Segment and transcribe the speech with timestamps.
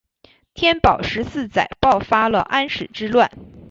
[0.55, 3.29] 天宝十四载爆发了安史之乱。